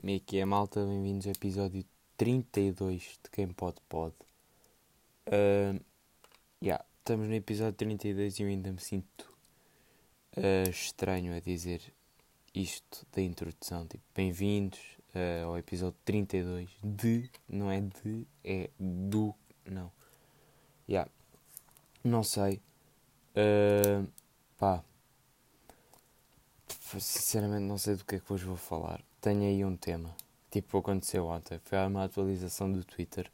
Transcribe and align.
É 0.00 0.20
que 0.20 0.38
é, 0.38 0.44
malta? 0.44 0.86
Bem-vindos 0.86 1.26
ao 1.26 1.32
episódio 1.32 1.84
32 2.16 3.18
de 3.22 3.30
Quem 3.32 3.48
Pode 3.48 3.80
Pode. 3.88 4.14
Uh, 5.26 5.78
yeah, 6.62 6.84
estamos 7.00 7.26
no 7.26 7.34
episódio 7.34 7.72
32 7.72 8.38
e 8.38 8.42
eu 8.44 8.48
ainda 8.48 8.70
me 8.70 8.80
sinto 8.80 9.28
uh, 10.36 10.70
estranho 10.70 11.34
a 11.34 11.40
dizer 11.40 11.82
isto 12.54 13.04
da 13.12 13.20
introdução. 13.20 13.88
Tipo, 13.88 14.04
bem-vindos 14.14 14.78
uh, 15.16 15.46
ao 15.46 15.58
episódio 15.58 15.98
32 16.04 16.70
de, 16.82 17.28
não 17.48 17.68
é 17.68 17.80
de, 17.80 18.24
é 18.44 18.70
do, 18.78 19.34
não. 19.66 19.90
Yeah. 20.88 21.10
Não 22.04 22.22
sei. 22.22 22.62
Uh, 23.34 24.08
pá. 24.56 24.84
Sinceramente 27.00 27.64
não 27.64 27.76
sei 27.76 27.96
do 27.96 28.04
que 28.04 28.14
é 28.14 28.20
que 28.20 28.32
hoje 28.32 28.44
vou 28.44 28.56
falar 28.56 29.07
tenho 29.20 29.42
aí 29.42 29.64
um 29.64 29.76
tema. 29.76 30.14
Tipo, 30.50 30.78
aconteceu 30.78 31.26
ontem. 31.26 31.58
Foi 31.64 31.78
uma 31.86 32.04
atualização 32.04 32.72
do 32.72 32.84
Twitter. 32.84 33.30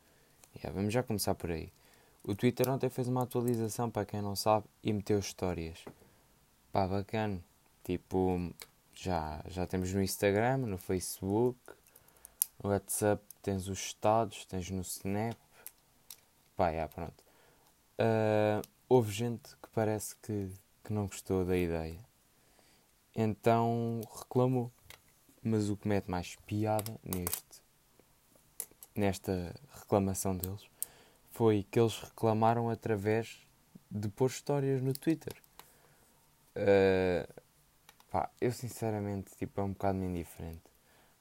Yeah, 0.57 0.75
vamos 0.75 0.93
já 0.93 1.03
começar 1.03 1.35
por 1.35 1.51
aí. 1.51 1.73
O 2.23 2.35
Twitter 2.35 2.69
ontem 2.69 2.89
fez 2.89 3.09
uma 3.09 3.23
atualização, 3.23 3.91
para 3.91 4.07
quem 4.07 4.23
não 4.23 4.35
sabe, 4.35 4.67
e 4.83 4.93
meteu 4.93 5.19
histórias. 5.19 5.85
Pá, 6.73 6.87
bacana. 6.87 7.41
Tipo, 7.85 8.53
já, 8.95 9.43
já 9.47 9.67
temos 9.67 9.93
no 9.93 10.03
Instagram, 10.03 10.59
no 10.59 10.79
Facebook, 10.79 11.59
no 12.63 12.71
WhatsApp 12.71 13.23
tens 13.43 13.69
os 13.69 13.79
estados, 13.79 14.47
tens 14.47 14.71
no 14.71 14.81
Snap. 14.81 15.37
Pá, 16.57 16.71
yeah, 16.71 16.91
pronto. 16.93 17.23
Uh, 17.99 18.67
houve 18.89 19.13
gente 19.13 19.51
que 19.63 19.69
parece 19.73 20.17
que, 20.17 20.51
que 20.83 20.93
não 20.93 21.07
gostou 21.07 21.45
da 21.45 21.57
ideia. 21.57 21.99
Então 23.15 24.01
reclamou. 24.17 24.73
Mas 25.45 25.69
o 25.69 25.77
que 25.77 25.87
mete 25.87 26.11
mais 26.11 26.37
piada 26.47 26.99
neste, 27.05 27.63
nesta 28.95 29.55
reclamação 29.75 30.37
deles 30.37 30.67
foi 31.31 31.67
que 31.71 31.79
eles 31.79 31.99
reclamaram 31.99 32.71
através 32.71 33.47
de 33.91 34.09
pôr 34.09 34.31
histórias 34.31 34.81
no 34.81 34.95
Twitter. 34.95 35.35
Uh, 36.57 37.43
pá, 38.11 38.31
eu 38.41 38.53
sinceramente 38.53 39.37
tipo, 39.37 39.61
é 39.61 39.65
um 39.65 39.73
bocado 39.73 39.99
indiferente. 39.99 40.63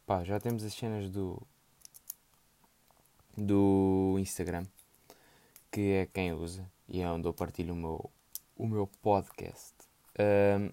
Pá, 0.06 0.24
já 0.24 0.40
temos 0.40 0.64
as 0.64 0.74
cenas 0.74 1.10
do 1.10 1.42
do 3.36 4.16
Instagram 4.20 4.64
que 5.74 5.92
é 5.94 6.06
quem 6.06 6.32
usa 6.32 6.72
e 6.88 7.02
é 7.02 7.10
onde 7.10 7.28
eu 7.28 7.34
partilho 7.34 7.74
o 7.74 7.76
meu, 7.76 8.12
o 8.56 8.68
meu 8.68 8.88
podcast. 9.02 9.74
Uh, 10.14 10.72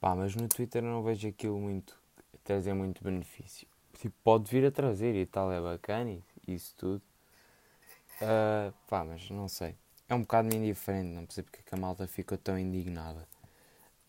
pá, 0.00 0.14
mas 0.14 0.34
no 0.34 0.48
Twitter 0.48 0.82
não 0.82 1.02
vejo 1.02 1.28
aquilo 1.28 1.60
muito 1.60 2.00
trazer 2.44 2.74
muito 2.74 3.02
benefício. 3.02 3.66
Tipo, 3.94 4.14
pode 4.22 4.50
vir 4.50 4.66
a 4.66 4.70
trazer 4.70 5.14
e 5.14 5.26
tal, 5.26 5.50
é 5.50 5.60
bacana 5.60 6.10
e 6.10 6.22
isso 6.46 6.74
tudo. 6.76 7.02
Uh, 8.20 8.72
pá, 8.88 9.04
mas 9.04 9.28
não 9.30 9.48
sei. 9.48 9.74
É 10.08 10.14
um 10.14 10.20
bocado 10.20 10.54
indiferente, 10.54 11.08
não 11.14 11.24
percebo 11.24 11.50
porque 11.50 11.74
é 11.74 11.76
a 11.76 11.80
malta 11.80 12.06
ficou 12.06 12.36
tão 12.38 12.58
indignada. 12.58 13.26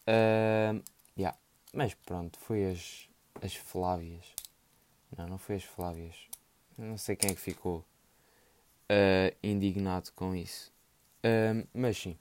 Uh, 0.08 0.83
yeah. 1.17 1.38
Mas 1.73 1.94
pronto, 1.94 2.38
foi 2.39 2.69
as, 2.69 3.09
as 3.41 3.56
Flávias. 3.56 4.25
Não, 5.17 5.28
não 5.28 5.38
foi 5.38 5.56
as 5.56 5.63
Flávias. 5.63 6.16
Não 6.78 6.97
sei 6.97 7.16
quem 7.16 7.31
é 7.31 7.36
que 7.36 7.41
ficou 7.41 7.80
uh, 7.80 9.36
indignado 9.41 10.11
com 10.16 10.36
isso. 10.36 10.72
Uh, 11.23 11.67
mas 11.73 11.97
sim. 11.97 12.17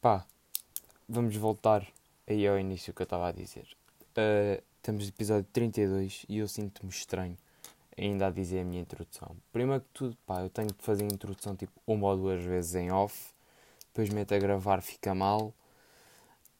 Pá, 0.00 0.26
vamos 1.08 1.36
voltar 1.36 1.86
aí 2.26 2.46
ao 2.46 2.58
início 2.58 2.92
que 2.92 3.02
eu 3.02 3.04
estava 3.04 3.28
a 3.28 3.32
dizer. 3.32 3.66
Uh, 4.16 4.62
Estamos 4.84 5.04
no 5.04 5.08
episódio 5.08 5.48
32 5.50 6.26
e 6.28 6.36
eu 6.36 6.46
sinto-me 6.46 6.90
estranho 6.90 7.38
ainda 7.96 8.26
a 8.26 8.30
dizer 8.30 8.60
a 8.60 8.64
minha 8.66 8.82
introdução. 8.82 9.34
Primeiro 9.50 9.80
que 9.80 9.88
tudo, 9.94 10.14
pá, 10.26 10.42
eu 10.42 10.50
tenho 10.50 10.68
de 10.68 10.84
fazer 10.84 11.04
a 11.04 11.06
introdução 11.06 11.56
tipo 11.56 11.72
uma 11.86 12.08
ou 12.08 12.16
duas 12.18 12.44
vezes 12.44 12.74
em 12.74 12.92
off, 12.92 13.32
depois 13.86 14.10
meto 14.10 14.34
a 14.34 14.38
gravar, 14.38 14.82
fica 14.82 15.14
mal, 15.14 15.54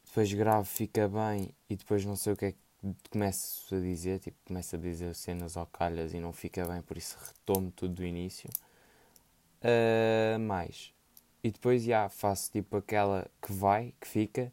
depois 0.06 0.32
gravo, 0.32 0.64
fica 0.64 1.06
bem 1.06 1.50
e 1.68 1.76
depois 1.76 2.02
não 2.06 2.16
sei 2.16 2.32
o 2.32 2.36
que 2.38 2.46
é 2.46 2.52
que 2.52 2.58
começo 3.10 3.74
a 3.74 3.78
dizer, 3.78 4.20
tipo, 4.20 4.38
começo 4.46 4.74
a 4.74 4.78
dizer 4.78 5.14
cenas 5.14 5.54
ao 5.54 5.66
calhas 5.66 6.14
e 6.14 6.18
não 6.18 6.32
fica 6.32 6.64
bem, 6.64 6.80
por 6.80 6.96
isso 6.96 7.18
retomo 7.26 7.70
tudo 7.72 7.96
do 7.96 8.06
início. 8.06 8.48
Uh, 9.60 10.38
mais. 10.40 10.94
E 11.42 11.50
depois 11.50 11.82
já 11.82 12.08
faço 12.08 12.50
tipo 12.50 12.78
aquela 12.78 13.30
que 13.42 13.52
vai, 13.52 13.92
que 14.00 14.08
fica 14.08 14.50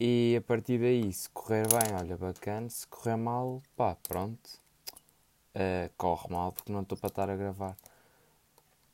e 0.00 0.36
a 0.36 0.40
partir 0.40 0.78
daí, 0.78 1.12
se 1.12 1.28
correr 1.30 1.66
bem, 1.66 1.94
olha, 1.96 2.16
bacana. 2.16 2.70
Se 2.70 2.86
correr 2.86 3.16
mal, 3.16 3.60
pá, 3.76 3.96
pronto. 3.96 4.48
Uh, 5.54 5.90
corre 5.96 6.28
mal 6.30 6.52
porque 6.52 6.70
não 6.72 6.82
estou 6.82 6.96
para 6.96 7.08
estar 7.08 7.28
a 7.28 7.36
gravar. 7.36 7.76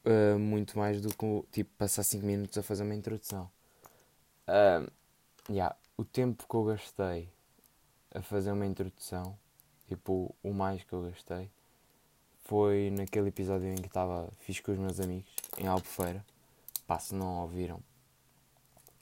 Uh, 0.04 0.38
muito 0.38 0.78
mais 0.78 1.00
do 1.02 1.14
que 1.14 1.44
tipo 1.52 1.70
passar 1.76 2.02
5 2.04 2.24
minutos 2.24 2.56
a 2.56 2.62
fazer 2.62 2.84
uma 2.84 2.94
introdução. 2.94 3.50
Uh, 4.48 4.90
yeah, 5.50 5.76
o 5.96 6.04
tempo 6.04 6.46
que 6.48 6.54
eu 6.54 6.64
gastei 6.64 7.28
a 8.14 8.22
fazer 8.22 8.52
uma 8.52 8.66
introdução, 8.66 9.36
tipo, 9.88 10.34
o 10.42 10.54
mais 10.54 10.84
que 10.84 10.92
eu 10.94 11.02
gastei, 11.02 11.50
foi 12.44 12.90
naquele 12.90 13.28
episódio 13.28 13.68
em 13.68 13.76
que 13.76 13.88
estava 13.88 14.30
fiz 14.40 14.60
com 14.60 14.72
os 14.72 14.78
meus 14.78 15.00
amigos 15.00 15.30
em 15.58 15.66
Albufeira. 15.66 16.24
Pá, 16.86 16.98
se 16.98 17.14
não 17.14 17.42
ouviram, 17.42 17.80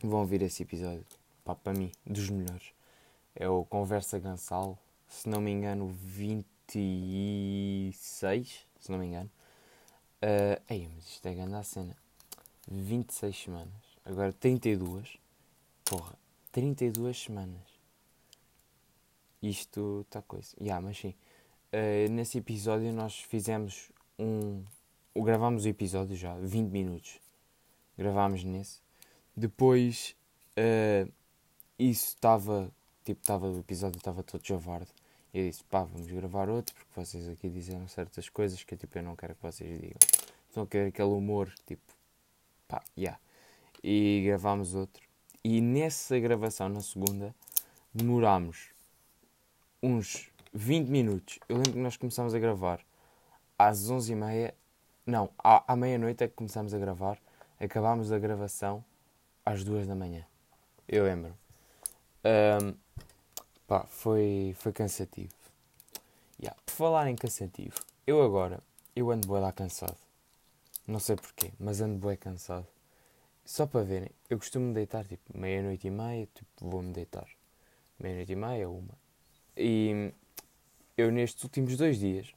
vão 0.02 0.20
ouvir 0.20 0.42
esse 0.42 0.62
episódio 0.62 1.04
para 1.44 1.72
mim, 1.72 1.90
dos 2.06 2.30
melhores. 2.30 2.72
É 3.34 3.48
o 3.48 3.64
Conversa 3.64 4.18
Gansal, 4.18 4.78
se 5.08 5.26
não 5.28 5.40
me 5.40 5.50
engano, 5.50 5.88
26, 5.88 8.66
se 8.78 8.90
não 8.90 8.98
me 8.98 9.06
engano. 9.06 9.30
Uh, 10.22 10.60
ei, 10.68 10.88
mas 10.94 11.06
isto 11.06 11.26
é 11.26 11.34
grande 11.34 11.54
a 11.54 11.62
cena. 11.62 11.96
26 12.70 13.36
semanas. 13.36 13.72
Agora 14.04 14.32
32. 14.32 15.18
Porra, 15.84 16.14
32 16.52 17.24
semanas. 17.24 17.72
Isto 19.42 20.02
está 20.06 20.22
coisa. 20.22 20.54
Yeah, 20.60 20.80
mas 20.80 20.98
sim. 20.98 21.14
Uh, 21.72 22.08
nesse 22.10 22.38
episódio 22.38 22.92
nós 22.92 23.18
fizemos 23.18 23.90
um. 24.18 24.62
Gravámos 25.16 25.64
o 25.64 25.68
episódio 25.68 26.16
já, 26.16 26.34
20 26.38 26.70
minutos. 26.70 27.20
Gravámos 27.98 28.44
nesse. 28.44 28.80
Depois. 29.36 30.14
Uh, 30.56 31.10
isso 31.90 32.08
estava, 32.08 32.70
tipo, 33.04 33.20
estava, 33.20 33.48
o 33.48 33.58
episódio 33.58 33.98
estava 33.98 34.22
todo 34.22 34.46
javardo. 34.46 34.88
E 35.34 35.38
eu 35.40 35.48
disse, 35.48 35.64
pá, 35.64 35.82
vamos 35.82 36.06
gravar 36.10 36.48
outro, 36.48 36.74
porque 36.74 36.90
vocês 36.94 37.28
aqui 37.28 37.48
disseram 37.48 37.88
certas 37.88 38.28
coisas 38.28 38.62
que 38.62 38.76
tipo, 38.76 38.98
eu 38.98 39.02
não 39.02 39.16
quero 39.16 39.34
que 39.34 39.42
vocês 39.42 39.80
digam. 39.80 39.98
Então 40.50 40.66
quero 40.66 40.88
aquele 40.88 41.08
humor, 41.08 41.52
tipo, 41.66 41.82
pá, 42.68 42.82
yeah. 42.96 43.18
E 43.82 44.22
gravámos 44.26 44.74
outro. 44.74 45.02
E 45.42 45.60
nessa 45.60 46.18
gravação, 46.20 46.68
na 46.68 46.80
segunda, 46.80 47.34
demorámos 47.92 48.70
uns 49.82 50.30
20 50.52 50.88
minutos. 50.88 51.38
Eu 51.48 51.56
lembro 51.56 51.72
que 51.72 51.78
nós 51.78 51.96
começámos 51.96 52.34
a 52.34 52.38
gravar 52.38 52.80
às 53.58 53.90
11h30. 53.90 54.54
Não, 55.04 55.30
à, 55.38 55.72
à 55.72 55.74
meia-noite 55.74 56.22
é 56.22 56.28
que 56.28 56.34
começámos 56.34 56.74
a 56.74 56.78
gravar. 56.78 57.18
Acabámos 57.58 58.12
a 58.12 58.18
gravação 58.18 58.84
às 59.44 59.64
2 59.64 59.86
da 59.86 59.94
manhã. 59.94 60.24
Eu 60.86 61.04
lembro. 61.04 61.41
Um, 62.24 62.74
pá, 63.66 63.84
foi, 63.84 64.54
foi 64.58 64.72
cansativo. 64.72 65.32
Yeah. 66.40 66.60
Por 66.64 66.72
falar 66.72 67.08
em 67.08 67.16
cansativo, 67.16 67.74
eu 68.06 68.22
agora, 68.22 68.60
eu 68.94 69.10
ando 69.10 69.26
bué 69.26 69.40
lá 69.40 69.52
cansado. 69.52 69.96
Não 70.86 70.98
sei 70.98 71.16
porquê, 71.16 71.52
mas 71.58 71.80
ando 71.80 71.98
bué 71.98 72.16
cansado. 72.16 72.66
Só 73.44 73.66
para 73.66 73.82
verem, 73.82 74.10
eu 74.30 74.38
costumo 74.38 74.72
deitar 74.72 75.04
tipo 75.04 75.36
meia-noite 75.36 75.86
e 75.86 75.90
meia, 75.90 76.28
tipo 76.32 76.68
vou-me 76.68 76.92
deitar. 76.92 77.26
Meia-noite 77.98 78.32
e 78.32 78.36
meia, 78.36 78.68
uma. 78.70 78.94
E 79.56 80.12
eu 80.96 81.10
nestes 81.10 81.42
últimos 81.42 81.76
dois 81.76 81.98
dias, 81.98 82.32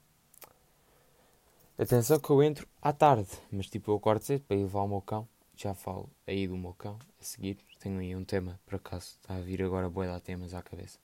atenção 1.78 2.20
que 2.20 2.30
eu 2.30 2.42
entro 2.42 2.68
à 2.82 2.92
tarde, 2.92 3.30
mas 3.52 3.68
tipo 3.68 3.92
eu 3.92 3.96
acordo 3.96 4.24
cedo 4.24 4.42
para 4.48 4.58
ir 4.58 4.64
levar 4.64 4.82
o 4.82 4.88
meu 4.88 5.02
cão. 5.02 5.28
Já 5.56 5.74
falo 5.74 6.10
aí 6.28 6.48
do 6.48 6.58
meu 6.58 6.74
cão 6.74 7.00
a 7.20 7.24
seguir, 7.24 7.58
tenho 7.86 8.00
aí 8.00 8.16
um 8.16 8.26
tema, 8.26 8.60
por 8.66 8.76
acaso, 8.76 9.16
está 9.22 9.36
a 9.36 9.42
vir 9.42 9.62
agora 9.62 9.88
boa 9.88 10.08
dar 10.08 10.20
temas 10.20 10.56
à 10.56 10.62
cabeça. 10.64 10.98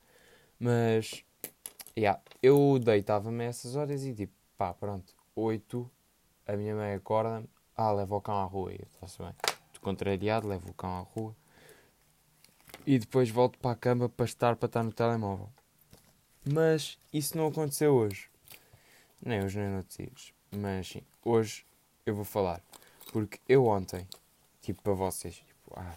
Mas, 0.60 1.24
yeah, 1.96 2.20
eu 2.42 2.80
deitava-me 2.80 3.44
a 3.44 3.48
essas 3.48 3.76
horas 3.76 4.04
e 4.04 4.16
tipo, 4.16 4.34
pá, 4.58 4.74
pronto, 4.74 5.14
8, 5.36 5.90
a 6.48 6.58
minha 6.58 6.74
mãe 6.74 6.96
acorda-me, 6.96 7.48
ah, 7.78 7.92
leva 7.92 8.16
o 8.16 8.22
cão 8.22 8.36
à 8.36 8.46
rua, 8.46 8.74
e 8.74 8.80
eu 8.80 8.88
faço 9.00 9.22
bem. 9.22 9.34
Estou 9.68 9.82
contrariado, 9.82 10.48
levo 10.48 10.72
o 10.72 10.74
cão 10.74 10.90
à 10.98 11.02
rua. 11.02 11.36
E 12.84 12.98
depois 12.98 13.30
volto 13.30 13.60
para 13.60 13.72
a 13.72 13.76
cama 13.76 14.10
para 14.10 14.26
estar, 14.26 14.56
para 14.56 14.66
estar 14.66 14.82
no 14.82 14.92
telemóvel. 14.92 15.52
Mas 16.52 16.98
isso 17.14 17.38
não 17.38 17.46
aconteceu 17.46 17.94
hoje. 17.94 18.28
Nem 19.24 19.44
hoje 19.44 19.60
nem 19.60 19.70
noutros 19.70 19.98
dias. 19.98 20.34
Mas 20.52 20.88
sim, 20.88 21.04
hoje 21.24 21.64
eu 22.08 22.16
vou 22.16 22.26
falar. 22.26 22.60
Porque 23.14 23.40
eu 23.48 23.68
ontem, 23.68 24.08
tipo 24.64 24.82
para 24.82 24.94
vocês, 24.94 25.36
tipo, 25.36 25.74
ah, 25.76 25.96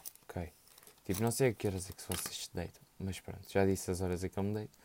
Tipo, 1.05 1.23
não 1.23 1.31
sei 1.31 1.51
a 1.51 1.55
que 1.55 1.67
horas 1.67 1.89
é 1.91 1.93
que 1.93 2.03
vocês 2.03 2.45
se 2.45 2.51
deitam, 2.55 2.83
mas 2.99 3.21
pronto, 3.21 3.47
já 3.51 3.65
disse 3.67 3.91
as 3.91 4.01
horas 4.01 4.25
em 4.25 4.29
que 4.29 4.39
eu 4.39 4.43
me 4.43 4.55
deito. 4.55 4.79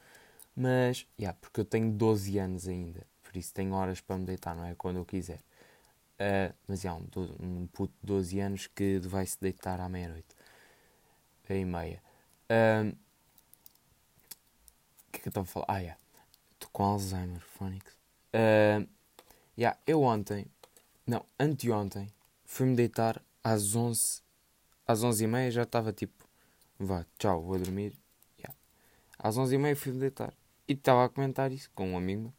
Mas, 0.56 1.08
yeah, 1.18 1.38
porque 1.40 1.62
eu 1.62 1.66
tenho 1.66 1.92
12 1.92 2.38
anos 2.38 2.68
ainda, 2.68 3.08
por 3.24 3.38
isso 3.38 3.54
tenho 3.54 3.74
horas 3.74 4.02
para 4.02 4.18
me 4.18 4.26
deitar, 4.26 4.56
não 4.56 4.66
é? 4.66 4.76
Quando 4.76 4.98
eu 4.98 5.06
quiser. 5.06 5.40
Uh, 6.20 6.54
mas 6.68 6.84
é 6.84 6.92
um, 6.92 7.08
um 7.40 7.68
puto 7.68 7.94
de 8.02 8.08
12 8.08 8.40
anos 8.42 8.68
que 8.68 9.00
vai 9.00 9.26
se 9.26 9.38
deitar 9.40 9.80
à 9.80 9.88
meia-noite, 9.88 10.36
e 11.50 11.66
meia. 11.66 12.02
Uh, 12.52 12.90
o 15.08 15.12
que 15.12 15.20
é 15.20 15.22
que 15.22 15.28
eu 15.28 15.32
estava 15.32 15.46
a 15.46 15.50
falar? 15.50 15.66
Ah, 15.70 15.78
yeah. 15.78 16.00
Estou 16.54 16.70
com 16.74 16.84
Alzheimer, 16.84 17.40
Phonics. 17.40 17.94
Uh, 18.34 18.86
yeah, 19.58 19.80
eu 19.88 20.02
ontem, 20.02 20.46
não, 21.08 21.26
anteontem, 21.40 22.12
fui-me 22.46 22.76
deitar 22.76 23.22
às 23.42 23.76
11, 23.76 24.22
às 24.90 25.04
11 25.04 25.24
e 25.24 25.28
meia 25.28 25.52
já 25.52 25.62
estava 25.62 25.94
tipo, 25.94 26.26
vá, 26.80 27.06
tchau, 27.20 27.44
vou 27.44 27.60
dormir. 27.60 27.94
Yeah. 28.40 28.58
Às 29.20 29.38
11 29.38 29.54
e 29.54 29.58
meia 29.60 29.76
fui-me 29.76 30.00
deitar. 30.00 30.34
E 30.68 30.74
estava 30.74 31.06
a 31.06 31.10
comentar 31.10 31.52
isso 31.52 31.70
com 31.76 31.92
um 31.92 31.98
amigo 31.98 32.22
meu. 32.24 32.34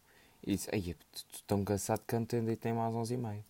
E 0.45 0.57
disse, 0.57 0.69
ai, 0.73 0.81
estou 0.81 1.41
tão 1.47 1.65
cansado 1.65 2.03
que 2.05 2.17
ontem 2.17 2.45
deitei-me 2.45 2.81
às 2.81 2.93
11 2.93 3.15
e. 3.15 3.45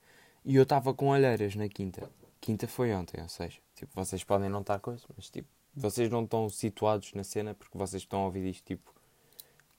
E 0.45 0.57
eu 0.57 0.65
estava 0.65 0.93
com 0.93 1.09
olheiras 1.09 1.55
na 1.55 1.67
quinta. 1.67 2.11
Quinta 2.43 2.69
foi 2.69 2.93
ontem, 2.93 3.23
ou 3.23 3.29
seja, 3.29 3.59
tipo, 3.75 3.91
vocês 3.95 4.23
podem 4.23 4.51
não 4.51 4.61
estar 4.61 4.79
coisa, 4.81 5.03
mas 5.17 5.31
tipo, 5.31 5.49
vocês 5.75 6.11
não 6.11 6.25
estão 6.25 6.51
situados 6.51 7.15
na 7.15 7.25
cena 7.25 7.55
porque 7.55 7.79
vocês 7.79 8.03
estão 8.03 8.21
a 8.21 8.25
ouvir 8.27 8.51
isto 8.51 8.67
tipo 8.67 8.95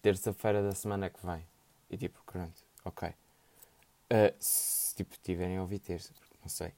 terça-feira 0.01 0.63
da 0.63 0.74
semana 0.74 1.12
que 1.12 1.24
vem. 1.24 1.45
E 1.91 1.97
tipo, 1.97 2.19
pronto, 2.25 2.59
ok. 2.83 3.09
Uh, 3.09 4.33
se 4.39 4.95
tipo 4.95 5.15
tiverem 5.21 5.57
a 5.57 5.62
ouvir 5.62 5.77
terça, 5.77 6.12
não 6.41 6.50
sei. 6.50 6.74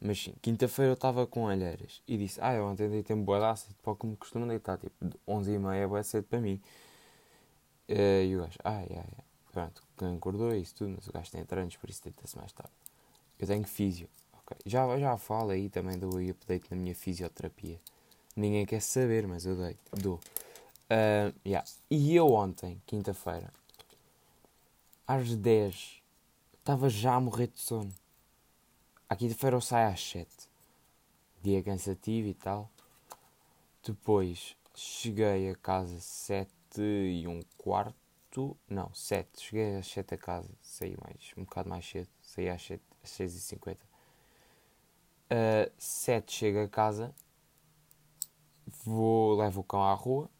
Mas 0.00 0.22
sim, 0.22 0.34
quinta-feira 0.42 0.90
eu 0.90 0.94
estava 0.94 1.26
com 1.26 1.44
olheiras 1.44 2.02
e 2.06 2.18
disse, 2.18 2.38
ah, 2.42 2.54
eu 2.54 2.66
ontem 2.66 2.88
deitei-me 2.88 3.22
boa 3.22 3.40
daça, 3.40 3.68
tipo, 3.68 3.96
como 3.96 4.16
costumo 4.16 4.46
deitar, 4.46 4.78
tipo, 4.78 4.94
11 5.26 5.52
e 5.52 5.58
meia 5.58 5.82
é 5.82 5.86
boa 5.86 6.02
cedo 6.02 6.24
para 6.24 6.40
mim. 6.40 6.60
Uh, 7.88 8.22
e 8.24 8.36
o 8.36 8.40
gajo, 8.40 8.58
ah, 8.64 8.80
yeah, 8.80 8.94
yeah. 8.94 9.24
pronto, 9.52 9.82
acordou 10.16 10.54
isso 10.54 10.74
tudo, 10.74 10.92
mas 10.96 11.06
o 11.08 11.12
gajo 11.12 11.30
tem 11.30 11.44
treinos, 11.44 11.76
por 11.76 11.88
isso 11.88 12.02
deita-se 12.04 12.36
mais 12.36 12.52
tarde. 12.52 12.72
Eu 13.38 13.46
tenho 13.46 13.64
físio. 13.64 14.08
Okay. 14.42 14.58
Já, 14.66 14.98
já 14.98 15.16
falo 15.16 15.50
aí 15.50 15.68
também 15.68 15.98
dou 15.98 16.18
update 16.18 16.70
na 16.70 16.76
minha 16.76 16.94
fisioterapia. 16.94 17.80
Ninguém 18.34 18.66
quer 18.66 18.82
saber, 18.82 19.26
mas 19.26 19.46
eu 19.46 19.56
dei, 19.56 19.76
dou. 19.92 20.16
Uh, 20.90 21.34
yeah. 21.46 21.66
E 21.90 22.14
eu 22.14 22.32
ontem, 22.32 22.80
quinta-feira, 22.86 23.52
às 25.06 25.34
10, 25.34 26.02
estava 26.58 26.88
já 26.88 27.14
a 27.14 27.20
morrer 27.20 27.46
de 27.46 27.60
sono. 27.60 27.92
À 29.08 29.14
quinta-feira 29.14 29.56
eu 29.56 29.60
saio 29.60 29.88
às 29.88 30.00
7. 30.00 30.28
Dia 31.42 31.62
cansativo 31.62 32.28
e 32.28 32.34
tal. 32.34 32.70
Depois 33.82 34.56
cheguei 34.74 35.50
a 35.50 35.54
casa 35.54 36.00
7 36.00 36.50
e 36.80 37.26
um 37.28 37.40
quarto. 37.56 38.56
Não, 38.68 38.92
7. 38.92 39.40
Cheguei 39.40 39.76
às 39.76 39.86
7 39.86 40.14
a 40.14 40.18
casa. 40.18 40.50
Saí 40.60 40.96
mais, 41.00 41.32
um 41.36 41.44
bocado 41.44 41.68
mais 41.68 41.88
cedo. 41.88 42.08
Saí 42.20 42.48
às 42.48 42.62
7 42.62 42.82
às 43.02 43.10
6h50. 43.10 43.78
Uh, 45.28 45.72
7 45.78 46.32
chego 46.32 46.60
a 46.60 46.68
casa, 46.68 47.12
vou, 48.84 49.36
levo 49.36 49.60
o 49.60 49.64
cão 49.64 49.82
à 49.82 49.94
rua. 49.94 50.30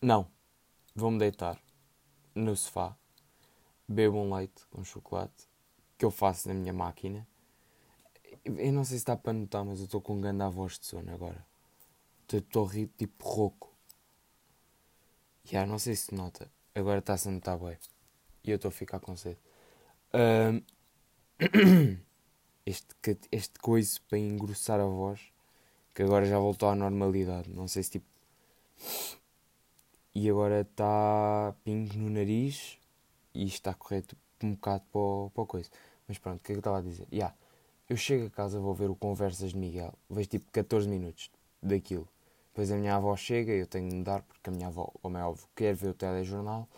Não, 0.00 0.26
vou-me 0.94 1.18
deitar 1.18 1.60
no 2.34 2.56
sofá, 2.56 2.96
bebo 3.86 4.18
um 4.18 4.34
leite 4.34 4.66
com 4.70 4.82
chocolate, 4.82 5.46
que 5.98 6.04
eu 6.04 6.10
faço 6.10 6.48
na 6.48 6.54
minha 6.54 6.72
máquina. 6.72 7.26
Eu 8.44 8.72
não 8.72 8.84
sei 8.84 8.98
se 8.98 9.02
está 9.02 9.16
para 9.16 9.32
notar, 9.32 9.64
mas 9.64 9.78
eu 9.78 9.86
estou 9.86 10.00
com 10.00 10.14
um 10.14 10.20
grande 10.20 10.44
voz 10.50 10.78
de 10.78 10.86
sono 10.86 11.12
agora. 11.12 11.46
Estou 12.30 12.66
a 12.66 12.70
rir 12.70 12.88
tipo 12.96 13.24
rouco. 13.26 13.72
Já, 15.44 15.58
yeah, 15.58 15.70
não 15.70 15.78
sei 15.78 15.96
se 15.96 16.14
nota. 16.14 16.50
Agora 16.74 16.98
está-se 16.98 17.28
a 17.28 17.30
notar 17.30 17.58
bem. 17.58 17.76
E 18.42 18.50
eu 18.50 18.56
estou 18.56 18.68
a 18.68 18.72
ficar 18.72 19.00
com 19.00 19.16
sede. 19.16 19.38
Uh, 20.12 20.62
este, 22.66 22.94
este 23.32 23.58
coiso 23.58 24.00
para 24.02 24.18
engrossar 24.18 24.80
a 24.80 24.86
voz, 24.86 25.20
que 25.94 26.02
agora 26.02 26.26
já 26.26 26.38
voltou 26.38 26.68
à 26.68 26.74
normalidade. 26.74 27.50
Não 27.50 27.68
sei 27.68 27.82
se 27.82 27.92
tipo. 27.92 28.06
E 30.14 30.28
agora 30.30 30.60
está 30.60 31.54
pingos 31.64 31.96
no 31.96 32.10
nariz 32.10 32.78
e 33.34 33.46
está 33.46 33.72
a 33.72 33.74
correr 33.74 34.02
tipo, 34.02 34.20
um 34.42 34.54
bocado 34.54 34.84
para 34.92 35.30
para 35.30 35.42
o 35.42 35.46
coisa. 35.46 35.70
Mas 36.06 36.18
pronto, 36.18 36.40
o 36.40 36.42
que 36.42 36.52
é 36.52 36.54
que 36.54 36.58
eu 36.58 36.60
estava 36.60 36.78
a 36.78 36.82
dizer? 36.82 37.06
Yeah, 37.12 37.34
eu 37.88 37.96
chego 37.96 38.26
a 38.26 38.30
casa, 38.30 38.58
vou 38.58 38.74
ver 38.74 38.90
o 38.90 38.94
Conversas 38.94 39.50
de 39.50 39.56
Miguel, 39.56 39.94
vejo 40.08 40.28
tipo 40.28 40.50
14 40.50 40.88
minutos 40.88 41.30
daquilo. 41.62 42.08
Depois 42.48 42.70
a 42.70 42.76
minha 42.76 42.94
avó 42.94 43.16
chega 43.16 43.52
eu 43.52 43.66
tenho 43.66 43.88
de 43.88 43.96
mudar 43.96 44.22
porque 44.22 44.48
a 44.48 44.52
minha 44.52 44.68
avó, 44.68 44.92
como 45.02 45.16
é 45.18 45.24
óbvio, 45.24 45.46
quer 45.54 45.74
ver 45.74 45.88
o 45.88 45.94
telejornal 45.94 46.68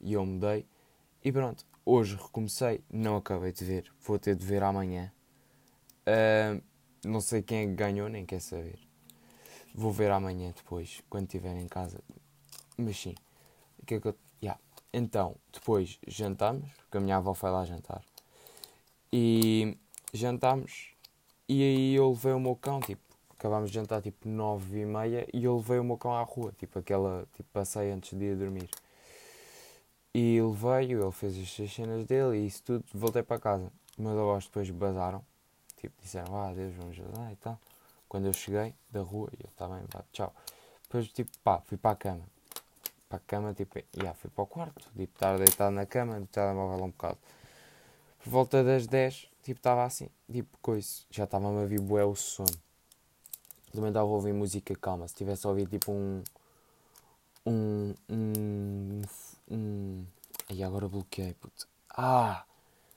e 0.00 0.12
eu 0.12 0.24
mudei. 0.24 0.66
E 1.24 1.32
pronto, 1.32 1.64
Hoje 1.86 2.16
recomecei, 2.16 2.82
não 2.90 3.16
acabei 3.16 3.52
de 3.52 3.62
ver, 3.62 3.92
vou 4.00 4.18
ter 4.18 4.34
de 4.34 4.46
ver 4.46 4.62
amanhã. 4.62 5.12
Uh, 6.08 6.62
não 7.06 7.20
sei 7.20 7.42
quem 7.42 7.58
é 7.58 7.66
que 7.66 7.74
ganhou, 7.74 8.08
nem 8.08 8.24
quer 8.24 8.40
saber. 8.40 8.78
Vou 9.74 9.92
ver 9.92 10.10
amanhã 10.10 10.50
depois, 10.56 11.02
quando 11.10 11.26
estiver 11.26 11.54
em 11.54 11.68
casa. 11.68 12.00
Mas 12.78 12.98
sim, 12.98 13.14
o 13.78 13.84
que 13.84 13.96
é 13.96 14.00
que 14.00 14.08
eu. 14.08 14.16
Yeah. 14.42 14.58
Então, 14.94 15.36
depois 15.52 15.98
jantamos, 16.08 16.70
porque 16.72 16.96
a 16.96 17.00
minha 17.02 17.18
avó 17.18 17.34
foi 17.34 17.50
lá 17.50 17.66
jantar. 17.66 18.02
E 19.12 19.76
jantamos, 20.18 20.90
e 21.48 21.62
aí 21.62 21.94
eu 21.94 22.10
levei 22.10 22.32
o 22.32 22.40
meu 22.40 22.56
cão, 22.56 22.80
tipo, 22.80 23.02
acabámos 23.30 23.70
de 23.70 23.74
jantar 23.74 24.00
tipo 24.00 24.28
nove 24.28 24.80
e 24.80 24.86
meia, 24.86 25.26
e 25.32 25.44
eu 25.44 25.56
levei 25.56 25.78
o 25.78 25.84
meu 25.84 25.98
cão 25.98 26.14
à 26.14 26.22
rua, 26.22 26.52
tipo, 26.58 26.78
aquela, 26.78 27.26
tipo, 27.34 27.48
passei 27.52 27.90
antes 27.90 28.16
de 28.18 28.24
ir 28.24 28.36
dormir. 28.36 28.68
E 30.14 30.36
ele 30.36 30.52
veio, 30.52 31.02
ele 31.02 31.12
fez 31.12 31.36
as 31.36 31.72
cenas 31.72 32.06
dele 32.06 32.38
e 32.38 32.46
isso 32.46 32.62
tudo, 32.62 32.84
voltei 32.94 33.22
para 33.22 33.40
casa. 33.40 33.72
Meus 33.98 34.16
avós 34.16 34.44
depois 34.44 34.70
basaram, 34.70 35.24
tipo, 35.76 35.94
disseram, 36.00 36.36
ah, 36.36 36.52
Deus, 36.54 36.72
vamos 36.74 36.92
ajudar 36.92 37.32
e 37.32 37.36
tal. 37.36 37.58
Quando 38.08 38.26
eu 38.26 38.32
cheguei 38.32 38.74
da 38.90 39.02
rua, 39.02 39.28
eu 39.40 39.48
estava 39.50 39.76
bem, 39.76 39.86
pá, 39.88 40.04
tchau. 40.12 40.32
Depois, 40.84 41.08
tipo, 41.08 41.30
pá, 41.42 41.60
fui 41.66 41.76
para 41.76 41.90
a 41.90 41.96
cama. 41.96 42.22
Para 43.08 43.18
a 43.18 43.20
cama, 43.20 43.52
tipo, 43.54 43.80
já 43.92 44.14
fui 44.14 44.30
para 44.30 44.44
o 44.44 44.46
quarto, 44.46 44.84
tipo, 44.96 45.02
estar 45.02 45.36
deitado 45.36 45.74
na 45.74 45.84
cama, 45.84 46.20
no 46.20 46.26
telemóvel 46.26 46.84
um 46.84 46.90
bocado. 46.90 47.18
Por 48.24 48.30
volta 48.30 48.64
das 48.64 48.86
10, 48.86 49.28
tipo, 49.42 49.60
estava 49.60 49.84
assim, 49.84 50.08
tipo, 50.32 50.56
coisa, 50.62 50.88
já 51.10 51.24
estava-me 51.24 51.62
a 51.62 51.66
vir 51.66 51.80
bué 51.80 52.04
o 52.04 52.14
sono. 52.14 52.48
Também 53.70 53.88
estava 53.88 54.08
a 54.08 54.12
ouvir 54.12 54.32
música 54.32 54.74
calma, 54.74 55.06
se 55.06 55.14
tivesse 55.14 55.46
a 55.46 55.50
ouvir, 55.50 55.68
tipo, 55.68 55.92
um 55.92 56.22
um. 57.46 57.94
um. 58.08 59.02
um. 59.50 60.06
E 60.50 60.62
agora 60.62 60.88
bloqueei, 60.88 61.34
puto. 61.34 61.68
Ah! 61.90 62.44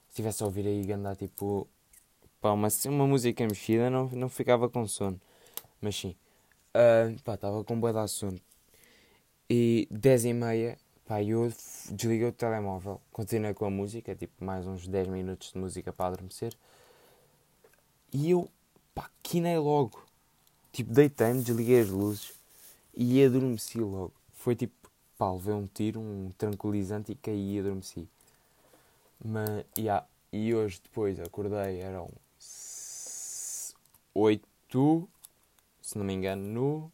Se 0.09 0.15
tivesse 0.15 0.41
a 0.43 0.45
ouvir 0.45 0.65
aí 0.65 0.91
andar 0.91 1.15
tipo. 1.15 1.67
Pá, 2.39 2.51
uma, 2.51 2.69
uma 2.85 3.07
música 3.07 3.43
mexida 3.45 3.89
não, 3.89 4.07
não 4.09 4.29
ficava 4.29 4.69
com 4.69 4.87
sono. 4.87 5.19
Mas 5.81 5.95
sim. 5.95 6.15
Uh, 6.73 7.21
pá, 7.23 7.33
estava 7.33 7.63
com 7.63 7.79
boa 7.79 7.93
de 7.93 8.07
sono. 8.07 8.39
E 9.49 9.87
10 9.91 10.25
e 10.25 10.33
meia, 10.33 10.77
pá, 11.07 11.23
eu 11.23 11.51
desliguei 11.89 12.27
o 12.27 12.31
telemóvel. 12.31 13.01
Continuei 13.11 13.53
com 13.53 13.65
a 13.65 13.69
música, 13.69 14.15
tipo 14.15 14.43
mais 14.43 14.67
uns 14.67 14.87
10 14.87 15.07
minutos 15.07 15.51
de 15.53 15.57
música 15.57 15.91
para 15.93 16.07
adormecer. 16.13 16.53
E 18.13 18.31
eu, 18.31 18.49
pá, 18.93 19.09
quinei 19.23 19.57
logo. 19.57 20.03
Tipo, 20.71 20.93
deitei-me, 20.93 21.41
desliguei 21.41 21.81
as 21.81 21.89
luzes 21.89 22.33
e 22.93 23.23
adormeci 23.23 23.79
logo 23.79 24.13
foi 24.47 24.55
tipo, 24.55 24.89
pá, 25.17 25.29
levei 25.33 25.53
um 25.53 25.67
tiro, 25.67 25.99
um 25.99 26.31
tranquilizante 26.37 27.11
e 27.11 27.15
caí 27.15 27.55
e 27.55 27.59
adormeci. 27.59 28.07
Mas, 29.23 29.65
yeah, 29.77 30.07
e 30.31 30.55
hoje 30.55 30.79
depois 30.81 31.19
acordei, 31.19 31.81
eram 31.81 32.09
8, 34.13 35.09
se 35.81 35.97
não 35.97 36.05
me 36.05 36.13
engano, 36.13 36.43
no. 36.43 36.91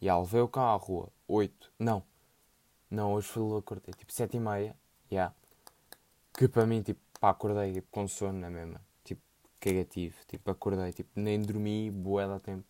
E 0.00 0.04
yeah, 0.04 0.22
levei 0.22 0.42
o 0.42 0.48
cão 0.48 0.62
à 0.62 0.76
rua, 0.76 1.08
8, 1.26 1.72
não, 1.76 2.04
não, 2.94 3.12
hoje 3.12 3.28
foi 3.28 3.58
acordei, 3.58 3.94
tipo 3.94 4.12
7 4.12 4.36
e 4.36 4.40
meia, 4.40 4.76
yeah. 5.10 5.34
que 6.34 6.48
para 6.48 6.66
mim, 6.66 6.82
tipo, 6.82 7.00
pá, 7.20 7.30
acordei 7.30 7.72
tipo, 7.72 7.88
com 7.90 8.06
sono 8.08 8.38
na 8.38 8.50
mesma, 8.50 8.80
tipo, 9.04 9.22
cagativo, 9.60 10.16
tipo, 10.28 10.50
acordei, 10.50 10.92
tipo, 10.92 11.10
nem 11.16 11.40
dormi, 11.40 11.90
boé 11.90 12.26
da 12.26 12.38
tempo 12.40 12.64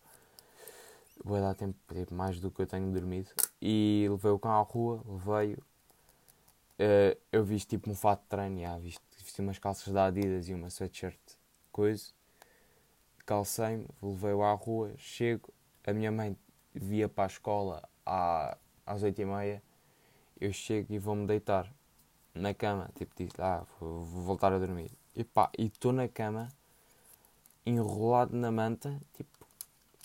vou 1.23 1.39
dar 1.39 1.55
tempo, 1.55 1.77
tipo, 1.93 2.13
mais 2.13 2.39
do 2.39 2.51
que 2.51 2.61
eu 2.61 2.67
tenho 2.67 2.91
dormido. 2.91 3.29
E 3.61 4.07
levei 4.09 4.31
o 4.31 4.39
cão 4.39 4.51
à 4.51 4.61
rua, 4.61 5.01
levei-o. 5.05 5.59
Uh, 6.79 7.17
eu 7.31 7.43
vi 7.43 7.59
tipo 7.59 7.89
um 7.89 7.95
fato 7.95 8.23
de 8.23 8.27
treino, 8.27 8.57
yeah, 8.57 8.79
visto, 8.79 9.01
vesti 9.17 9.41
umas 9.41 9.59
calças 9.59 9.93
da 9.93 10.05
Adidas 10.05 10.49
e 10.49 10.53
uma 10.53 10.69
sweatshirt, 10.69 11.19
coisa. 11.71 12.11
Calcei-me, 13.25 13.87
levei-o 14.01 14.43
à 14.43 14.53
rua, 14.53 14.91
chego. 14.97 15.53
A 15.85 15.93
minha 15.93 16.11
mãe 16.11 16.35
via 16.73 17.07
para 17.07 17.25
a 17.25 17.27
escola 17.27 17.87
à, 18.05 18.57
às 18.85 19.03
oito 19.03 19.21
e 19.21 19.25
meia. 19.25 19.61
Eu 20.39 20.51
chego 20.51 20.93
e 20.93 20.99
vou-me 20.99 21.25
deitar 21.25 21.71
na 22.33 22.53
cama. 22.53 22.89
Tipo, 22.95 23.13
disse, 23.15 23.41
ah, 23.41 23.63
vou, 23.79 24.03
voltar 24.03 24.53
a 24.53 24.59
dormir. 24.59 24.91
E 25.15 25.23
pá, 25.23 25.49
e 25.57 25.65
estou 25.65 25.91
na 25.91 26.07
cama, 26.07 26.49
enrolado 27.65 28.35
na 28.35 28.51
manta, 28.51 28.99
tipo, 29.15 29.47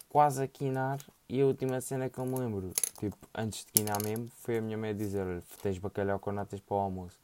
quase 0.08 0.42
a 0.42 0.49
quinar 0.49 0.99
e 1.28 1.40
a 1.40 1.47
última 1.47 1.80
cena 1.80 2.08
que 2.08 2.18
eu 2.18 2.25
me 2.25 2.38
lembro 2.38 2.73
tipo, 2.99 3.16
antes 3.35 3.64
de 3.64 3.73
quinar 3.73 4.02
mesmo, 4.02 4.30
foi 4.38 4.58
a 4.58 4.62
minha 4.62 4.76
mãe 4.76 4.94
dizer: 4.94 5.42
tens 5.62 5.78
bacalhau 5.78 6.18
com 6.18 6.32
natas 6.32 6.61
para 6.61 6.76
o 6.76 6.80
almoço. 6.80 7.18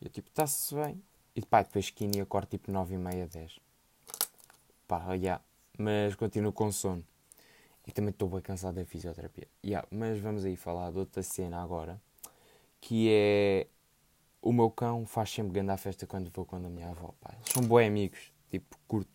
E 0.00 0.06
eu, 0.06 0.10
tipo, 0.10 0.28
está-se 0.28 0.74
bem. 0.74 1.02
E 1.34 1.42
pá, 1.44 1.62
depois 1.62 1.90
quino 1.90 2.16
e 2.16 2.20
acordo 2.20 2.48
tipo 2.48 2.70
9 2.70 2.94
e 2.94 2.98
meia, 2.98 3.26
10. 3.26 3.60
Pá, 4.86 5.00
já. 5.00 5.14
Yeah. 5.14 5.44
Mas 5.78 6.14
continuo 6.16 6.52
com 6.52 6.72
sono. 6.72 7.04
E 7.86 7.92
também 7.92 8.10
estou 8.10 8.28
bem 8.28 8.40
cansado 8.40 8.74
da 8.74 8.84
fisioterapia. 8.84 9.46
Yeah, 9.64 9.86
mas 9.90 10.18
vamos 10.18 10.44
aí 10.44 10.56
falar 10.56 10.90
de 10.90 10.98
outra 10.98 11.22
cena 11.22 11.62
agora. 11.62 12.00
Que 12.80 13.08
é. 13.10 13.66
O 14.40 14.52
meu 14.52 14.70
cão 14.70 15.04
faz 15.04 15.30
sempre 15.30 15.52
grande 15.52 15.70
a 15.70 15.76
festa 15.76 16.06
quando 16.06 16.30
vou 16.30 16.44
com 16.44 16.56
a 16.56 16.60
minha 16.60 16.90
avó. 16.90 17.14
Pá. 17.20 17.34
Eles 17.34 17.52
são 17.52 17.62
bons 17.62 17.86
amigos. 17.86 18.32
Tipo, 18.50 18.78
curto. 18.86 19.10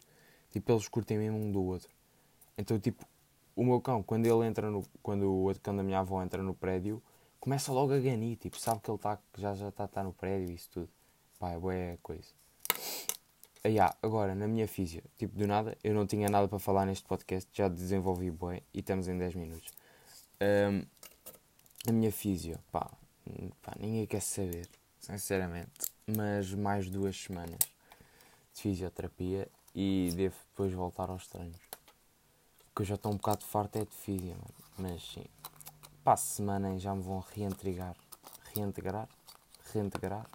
Tipo, 0.51 0.71
eles 0.71 0.87
curtem 0.87 1.17
mesmo 1.17 1.37
um 1.37 1.51
do 1.51 1.63
outro. 1.63 1.89
Então, 2.57 2.79
tipo, 2.79 3.05
o 3.55 3.63
meu 3.63 3.81
cão, 3.81 4.03
quando 4.03 4.25
ele 4.25 4.45
entra 4.45 4.69
no. 4.69 4.83
Quando 5.01 5.23
o 5.23 5.43
outro 5.43 5.61
cão 5.61 5.75
da 5.75 5.83
minha 5.83 5.99
avó 5.99 6.21
entra 6.21 6.43
no 6.43 6.53
prédio, 6.53 7.01
começa 7.39 7.71
logo 7.71 7.93
a 7.93 7.99
ganir. 7.99 8.35
Tipo, 8.37 8.59
sabe 8.59 8.81
que 8.81 8.91
ele 8.91 8.97
tá, 8.97 9.17
já 9.37 9.55
já 9.55 9.69
está 9.69 9.87
tá 9.87 10.03
no 10.03 10.13
prédio 10.13 10.51
e 10.51 10.55
isso 10.55 10.69
tudo. 10.69 10.89
Pá, 11.39 11.51
é 11.51 11.57
boa 11.57 11.97
coisa. 12.01 12.29
Ah, 13.65 13.69
yeah, 13.69 13.95
agora, 14.01 14.35
na 14.35 14.45
minha 14.45 14.67
física, 14.67 15.09
tipo, 15.17 15.37
do 15.37 15.47
nada, 15.47 15.77
eu 15.81 15.93
não 15.93 16.05
tinha 16.05 16.27
nada 16.27 16.49
para 16.49 16.59
falar 16.59 16.85
neste 16.85 17.05
podcast, 17.07 17.49
já 17.53 17.69
desenvolvi 17.69 18.29
bem 18.29 18.61
e 18.73 18.79
estamos 18.79 19.07
em 19.07 19.17
10 19.17 19.35
minutos. 19.35 19.71
Um, 20.41 20.85
a 21.87 21.91
minha 21.93 22.11
física, 22.11 22.59
pá, 22.73 22.91
pá, 23.61 23.73
ninguém 23.79 24.05
quer 24.05 24.21
saber, 24.21 24.67
sinceramente. 24.99 25.71
Mas 26.05 26.53
mais 26.53 26.89
duas 26.89 27.15
semanas 27.15 27.59
de 28.53 28.61
fisioterapia 28.61 29.47
e 29.73 30.11
devo 30.15 30.35
depois 30.49 30.73
voltar 30.73 31.09
aos 31.09 31.27
treinos. 31.27 31.59
Porque 32.65 32.81
eu 32.81 32.85
já 32.85 32.95
estou 32.95 33.11
um 33.11 33.17
bocado 33.17 33.43
farto 33.45 33.77
é 33.77 33.85
de 33.85 33.91
física, 33.91 34.35
mas 34.77 35.01
sim. 35.03 35.25
Pá, 36.03 36.17
semana 36.17 36.77
já 36.77 36.93
me 36.93 37.01
vão 37.01 37.19
reintegrar. 37.19 37.95
Reintegrar? 38.53 39.07
Reintegrar? 39.73 40.27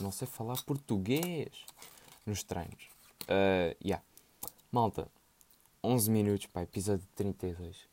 Não 0.00 0.10
sei 0.10 0.26
falar 0.26 0.60
português 0.62 1.66
nos 2.24 2.42
treinos. 2.42 2.88
Uh, 3.24 3.76
yeah. 3.84 4.02
Malta, 4.70 5.06
11 5.84 6.10
minutos, 6.10 6.46
pá, 6.46 6.62
episódio 6.62 7.06
32. 7.14 7.91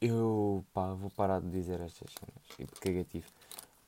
Eu, 0.00 0.64
pá, 0.72 0.92
vou 0.94 1.10
parar 1.10 1.40
de 1.40 1.50
dizer 1.50 1.80
estas 1.80 2.12
cenas. 2.12 2.56
Tipo, 2.56 2.80
cagativo. 2.80 3.26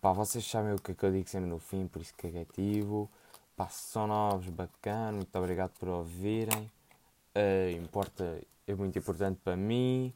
Pá, 0.01 0.13
vocês 0.13 0.45
sabem 0.45 0.75
o 0.75 0.79
que 0.79 0.93
é 0.93 0.95
que 0.95 1.05
eu 1.05 1.13
digo 1.13 1.29
sempre 1.29 1.49
no 1.49 1.59
fim, 1.59 1.87
por 1.87 2.03
isso 2.03 2.15
cagativo. 2.17 3.09
Pá, 3.57 3.69
são 3.69 4.07
novos, 4.07 4.49
bacana, 4.49 5.13
muito 5.13 5.37
obrigado 5.39 5.71
por 5.79 5.89
ouvirem. 5.89 6.71
Uh, 7.35 7.71
importa, 7.81 8.41
é 8.67 8.75
muito 8.75 8.99
importante 8.99 9.39
para 9.45 9.57
mim, 9.57 10.13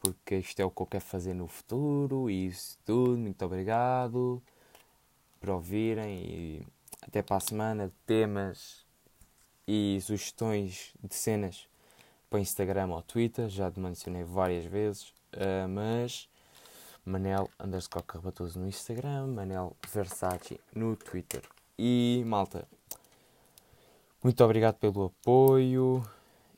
porque 0.00 0.36
isto 0.36 0.60
é 0.60 0.64
o 0.64 0.70
que 0.70 0.82
eu 0.82 0.86
quero 0.86 1.04
fazer 1.04 1.34
no 1.34 1.46
futuro 1.46 2.28
e 2.30 2.46
isso 2.46 2.78
tudo. 2.84 3.18
Muito 3.18 3.44
obrigado 3.44 4.42
por 5.40 5.50
ouvirem 5.50 6.24
e 6.24 6.66
até 7.02 7.22
para 7.22 7.36
a 7.36 7.40
semana. 7.40 7.92
Temas 8.06 8.84
e 9.66 10.00
sugestões 10.02 10.92
de 11.02 11.14
cenas 11.14 11.68
para 12.28 12.40
Instagram 12.40 12.88
ou 12.88 13.02
Twitter, 13.02 13.48
já 13.48 13.70
mencionei 13.76 14.24
várias 14.24 14.64
vezes, 14.64 15.12
uh, 15.36 15.68
mas 15.68 16.28
Manel 17.04 17.48
underscore 17.58 18.04
Carbatoso 18.04 18.58
no 18.58 18.68
Instagram, 18.68 19.28
Manel 19.28 19.76
Versace 19.92 20.60
no 20.74 20.96
Twitter. 20.96 21.42
E 21.78 22.22
malta, 22.26 22.66
muito 24.22 24.44
obrigado 24.44 24.76
pelo 24.76 25.06
apoio 25.06 26.06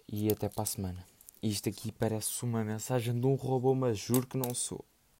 e 0.09 0.31
até 0.31 0.49
para 0.49 0.64
a 0.64 0.67
semana. 0.67 1.07
Isto 1.43 1.69
aqui 1.69 1.93
parece 1.93 2.45
uma 2.45 2.62
mensagem 2.64 3.19
de 3.19 3.26
um 3.26 3.35
robô, 3.35 3.75
mas 3.75 3.99
juro 3.99 4.26
que 4.26 4.37
não 4.37 4.55
sou. 4.55 4.85